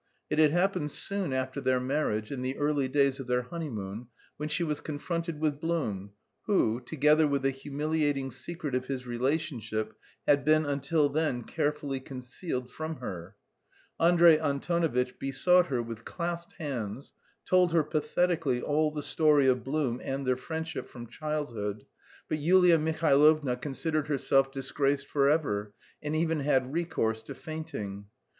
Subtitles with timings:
[0.31, 4.49] It had happened soon after their marriage, in the early days of their honeymoon, when
[4.49, 6.09] she was confronted with Blum,
[6.47, 9.93] who, together with the humiliating secret of his relationship,
[10.27, 13.35] had been until then carefully concealed from her.
[13.99, 17.13] Andrey Antonovitch besought her with clasped hands,
[17.45, 21.85] told her pathetically all the story of Blum and their friendship from childhood,
[22.27, 28.05] but Yulia Mihailovna considered herself disgraced forever, and even had recourse to fainting.